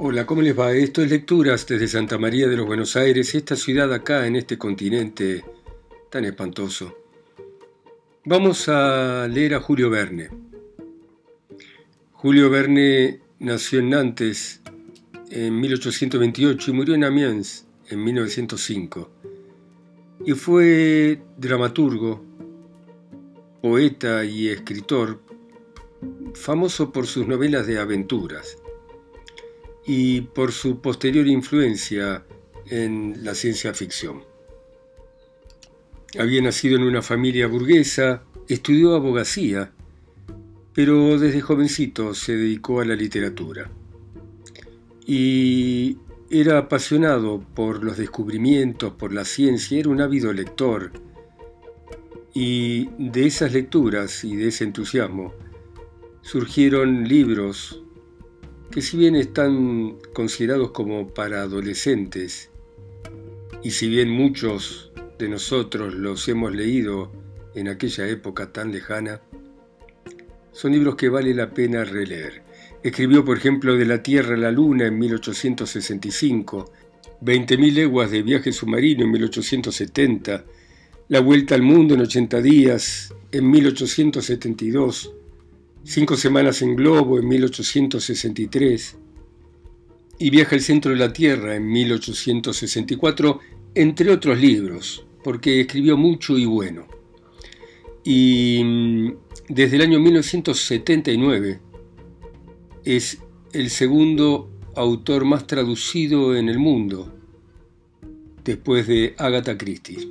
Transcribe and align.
Hola, 0.00 0.26
¿cómo 0.26 0.42
les 0.42 0.56
va? 0.56 0.70
Esto 0.70 1.02
es 1.02 1.10
Lecturas 1.10 1.66
desde 1.66 1.88
Santa 1.88 2.18
María 2.18 2.46
de 2.46 2.56
los 2.56 2.68
Buenos 2.68 2.94
Aires, 2.94 3.34
esta 3.34 3.56
ciudad 3.56 3.92
acá 3.92 4.28
en 4.28 4.36
este 4.36 4.56
continente 4.56 5.44
tan 6.08 6.24
espantoso. 6.24 6.96
Vamos 8.24 8.68
a 8.68 9.26
leer 9.26 9.56
a 9.56 9.60
Julio 9.60 9.90
Verne. 9.90 10.30
Julio 12.12 12.48
Verne 12.48 13.18
nació 13.40 13.80
en 13.80 13.90
Nantes 13.90 14.60
en 15.30 15.58
1828 15.58 16.70
y 16.70 16.74
murió 16.74 16.94
en 16.94 17.02
Amiens 17.02 17.66
en 17.88 18.04
1905. 18.04 19.10
Y 20.26 20.32
fue 20.34 21.20
dramaturgo, 21.36 22.24
poeta 23.60 24.24
y 24.24 24.46
escritor, 24.46 25.20
famoso 26.34 26.92
por 26.92 27.08
sus 27.08 27.26
novelas 27.26 27.66
de 27.66 27.80
aventuras 27.80 28.58
y 29.88 30.20
por 30.20 30.52
su 30.52 30.82
posterior 30.82 31.26
influencia 31.26 32.22
en 32.66 33.24
la 33.24 33.34
ciencia 33.34 33.72
ficción. 33.72 34.22
Había 36.18 36.42
nacido 36.42 36.76
en 36.76 36.82
una 36.82 37.00
familia 37.00 37.46
burguesa, 37.46 38.22
estudió 38.48 38.94
abogacía, 38.94 39.72
pero 40.74 41.18
desde 41.18 41.40
jovencito 41.40 42.14
se 42.14 42.36
dedicó 42.36 42.82
a 42.82 42.84
la 42.84 42.94
literatura. 42.94 43.70
Y 45.06 45.96
era 46.30 46.58
apasionado 46.58 47.40
por 47.54 47.82
los 47.82 47.96
descubrimientos, 47.96 48.92
por 48.92 49.14
la 49.14 49.24
ciencia, 49.24 49.80
era 49.80 49.88
un 49.88 50.02
ávido 50.02 50.34
lector. 50.34 50.92
Y 52.34 52.90
de 52.98 53.26
esas 53.26 53.54
lecturas 53.54 54.22
y 54.22 54.36
de 54.36 54.48
ese 54.48 54.64
entusiasmo 54.64 55.32
surgieron 56.20 57.08
libros 57.08 57.82
que 58.70 58.82
si 58.82 58.96
bien 58.96 59.16
están 59.16 59.96
considerados 60.12 60.72
como 60.72 61.08
para 61.08 61.42
adolescentes, 61.42 62.50
y 63.62 63.70
si 63.70 63.88
bien 63.88 64.10
muchos 64.10 64.92
de 65.18 65.28
nosotros 65.28 65.94
los 65.94 66.28
hemos 66.28 66.54
leído 66.54 67.10
en 67.54 67.68
aquella 67.68 68.06
época 68.06 68.52
tan 68.52 68.72
lejana, 68.72 69.20
son 70.52 70.72
libros 70.72 70.96
que 70.96 71.08
vale 71.08 71.34
la 71.34 71.50
pena 71.50 71.84
releer. 71.84 72.42
Escribió, 72.82 73.24
por 73.24 73.38
ejemplo, 73.38 73.76
De 73.76 73.84
la 73.84 74.02
Tierra 74.02 74.34
a 74.34 74.38
la 74.38 74.52
Luna 74.52 74.86
en 74.86 74.98
1865, 74.98 76.72
20.000 77.22 77.72
leguas 77.72 78.10
de 78.10 78.22
viaje 78.22 78.52
submarino 78.52 79.04
en 79.04 79.10
1870, 79.10 80.44
La 81.08 81.20
Vuelta 81.20 81.54
al 81.54 81.62
Mundo 81.62 81.94
en 81.94 82.02
80 82.02 82.40
días 82.40 83.14
en 83.32 83.50
1872, 83.50 85.14
Cinco 85.84 86.16
semanas 86.16 86.62
en 86.62 86.76
globo 86.76 87.18
en 87.18 87.28
1863 87.28 88.96
y 90.18 90.30
Viaja 90.30 90.56
al 90.56 90.62
centro 90.62 90.90
de 90.90 90.98
la 90.98 91.12
Tierra 91.12 91.54
en 91.54 91.70
1864, 91.70 93.40
entre 93.74 94.10
otros 94.10 94.38
libros, 94.38 95.06
porque 95.22 95.60
escribió 95.60 95.96
mucho 95.96 96.36
y 96.36 96.44
bueno. 96.44 96.86
Y 98.04 98.62
mm, 98.64 99.12
desde 99.48 99.76
el 99.76 99.82
año 99.82 100.00
1979 100.00 101.60
es 102.84 103.18
el 103.52 103.70
segundo 103.70 104.50
autor 104.74 105.24
más 105.24 105.46
traducido 105.46 106.36
en 106.36 106.48
el 106.48 106.58
mundo, 106.58 107.14
después 108.44 108.86
de 108.86 109.14
Agatha 109.18 109.56
Christie. 109.56 110.08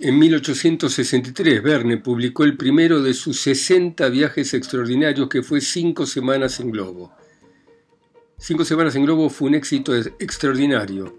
En 0.00 0.16
1863, 0.16 1.60
Verne 1.60 1.96
publicó 1.96 2.44
el 2.44 2.56
primero 2.56 3.02
de 3.02 3.14
sus 3.14 3.40
60 3.40 4.08
viajes 4.10 4.54
extraordinarios 4.54 5.28
que 5.28 5.42
fue 5.42 5.60
Cinco 5.60 6.06
Semanas 6.06 6.60
en 6.60 6.70
Globo. 6.70 7.12
Cinco 8.38 8.64
Semanas 8.64 8.94
en 8.94 9.04
Globo 9.04 9.28
fue 9.28 9.48
un 9.48 9.56
éxito 9.56 9.96
extraordinario 9.96 11.16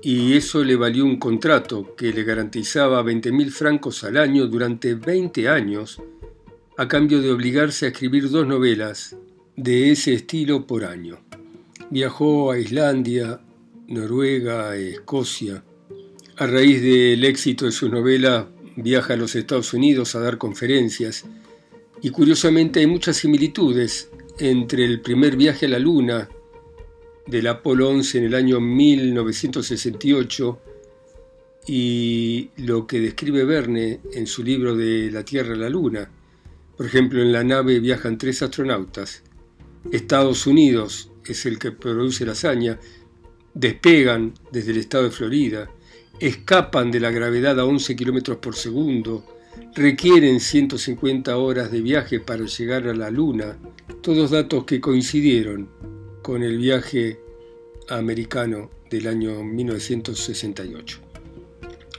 y 0.00 0.36
eso 0.36 0.62
le 0.62 0.76
valió 0.76 1.04
un 1.04 1.18
contrato 1.18 1.96
que 1.96 2.12
le 2.12 2.22
garantizaba 2.22 3.02
20.000 3.02 3.50
francos 3.50 4.04
al 4.04 4.16
año 4.16 4.46
durante 4.46 4.94
20 4.94 5.48
años 5.48 6.00
a 6.76 6.86
cambio 6.86 7.20
de 7.20 7.32
obligarse 7.32 7.86
a 7.86 7.88
escribir 7.88 8.30
dos 8.30 8.46
novelas 8.46 9.16
de 9.56 9.90
ese 9.90 10.14
estilo 10.14 10.68
por 10.68 10.84
año. 10.84 11.18
Viajó 11.90 12.52
a 12.52 12.60
Islandia, 12.60 13.40
Noruega, 13.88 14.76
Escocia, 14.76 15.64
a 16.36 16.46
raíz 16.46 16.82
del 16.82 17.24
éxito 17.24 17.64
de 17.66 17.72
su 17.72 17.88
novela, 17.88 18.48
viaja 18.76 19.14
a 19.14 19.16
los 19.16 19.36
Estados 19.36 19.72
Unidos 19.72 20.14
a 20.14 20.20
dar 20.20 20.36
conferencias 20.36 21.24
y 22.02 22.10
curiosamente 22.10 22.80
hay 22.80 22.88
muchas 22.88 23.18
similitudes 23.18 24.10
entre 24.38 24.84
el 24.84 25.00
primer 25.00 25.36
viaje 25.36 25.66
a 25.66 25.68
la 25.68 25.78
Luna 25.78 26.28
del 27.26 27.46
Apolo 27.46 27.88
11 27.88 28.18
en 28.18 28.24
el 28.24 28.34
año 28.34 28.60
1968 28.60 30.58
y 31.68 32.50
lo 32.56 32.86
que 32.86 33.00
describe 33.00 33.44
Verne 33.44 34.00
en 34.12 34.26
su 34.26 34.42
libro 34.42 34.76
de 34.76 35.10
La 35.12 35.24
Tierra 35.24 35.54
a 35.54 35.56
la 35.56 35.70
Luna. 35.70 36.10
Por 36.76 36.84
ejemplo, 36.86 37.22
en 37.22 37.32
la 37.32 37.44
nave 37.44 37.78
viajan 37.78 38.18
tres 38.18 38.42
astronautas. 38.42 39.22
Estados 39.90 40.46
Unidos 40.46 41.10
es 41.24 41.46
el 41.46 41.58
que 41.58 41.70
produce 41.70 42.26
la 42.26 42.32
hazaña. 42.32 42.78
Despegan 43.54 44.34
desde 44.50 44.72
el 44.72 44.78
estado 44.78 45.04
de 45.04 45.10
Florida 45.10 45.70
escapan 46.20 46.90
de 46.90 47.00
la 47.00 47.10
gravedad 47.10 47.58
a 47.58 47.64
11 47.64 47.96
km 47.96 48.36
por 48.38 48.56
segundo, 48.56 49.24
requieren 49.74 50.40
150 50.40 51.36
horas 51.36 51.70
de 51.70 51.80
viaje 51.80 52.20
para 52.20 52.44
llegar 52.44 52.88
a 52.88 52.94
la 52.94 53.10
Luna, 53.10 53.58
todos 54.00 54.30
datos 54.30 54.64
que 54.64 54.80
coincidieron 54.80 55.68
con 56.22 56.42
el 56.42 56.58
viaje 56.58 57.20
americano 57.88 58.70
del 58.90 59.08
año 59.08 59.42
1968. 59.42 60.98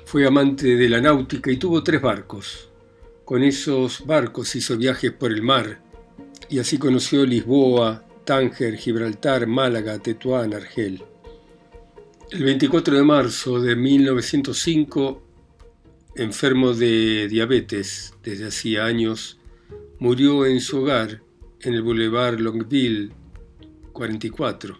Fue 0.05 0.25
amante 0.25 0.75
de 0.75 0.89
la 0.89 1.01
náutica 1.01 1.51
y 1.51 1.57
tuvo 1.57 1.83
tres 1.83 2.01
barcos. 2.01 2.69
Con 3.25 3.43
esos 3.43 4.05
barcos 4.05 4.55
hizo 4.55 4.77
viajes 4.77 5.11
por 5.11 5.31
el 5.31 5.41
mar 5.41 5.81
y 6.49 6.59
así 6.59 6.77
conoció 6.77 7.25
Lisboa, 7.25 8.03
Tánger, 8.23 8.75
Gibraltar, 8.75 9.47
Málaga, 9.47 9.99
Tetuán, 9.99 10.53
Argel. 10.53 11.03
El 12.31 12.43
24 12.43 12.97
de 12.97 13.03
marzo 13.03 13.61
de 13.61 13.75
1905, 13.75 15.21
enfermo 16.15 16.73
de 16.73 17.27
diabetes 17.27 18.15
desde 18.23 18.47
hacía 18.47 18.85
años, 18.85 19.37
murió 19.99 20.47
en 20.47 20.59
su 20.59 20.79
hogar 20.79 21.21
en 21.61 21.75
el 21.75 21.83
Boulevard 21.83 22.39
Longueville 22.39 23.11
44 23.93 24.79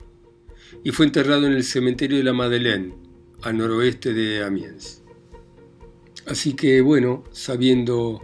y 0.84 0.90
fue 0.90 1.06
enterrado 1.06 1.46
en 1.46 1.54
el 1.54 1.64
cementerio 1.64 2.18
de 2.18 2.24
la 2.24 2.34
Madeleine, 2.34 2.96
al 3.44 3.58
noroeste 3.58 4.14
de 4.14 4.44
Amiens. 4.44 5.04
Así 6.26 6.56
que 6.56 6.82
bueno, 6.82 7.26
sabiendo 7.32 8.22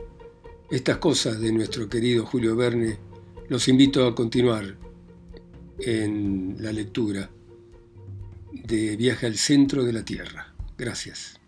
estas 0.72 0.98
cosas 0.98 1.40
de 1.40 1.52
nuestro 1.52 1.88
querido 1.88 2.26
Julio 2.26 2.56
Verne, 2.56 2.98
los 3.50 3.68
invito 3.68 4.04
a 4.08 4.16
continuar 4.16 4.78
en 5.78 6.56
la 6.60 6.74
lectura 6.74 7.30
Viaje 8.72 9.26
al 9.26 9.38
Centro 9.38 9.84
de 9.84 9.94
la 9.94 10.04
Tierra. 10.04 10.54
Gracias. 10.78 11.41